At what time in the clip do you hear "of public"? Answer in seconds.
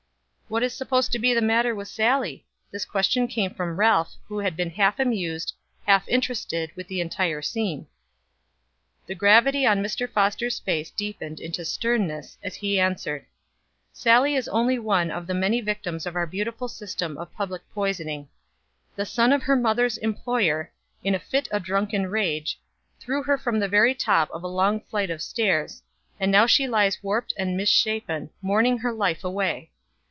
17.17-17.61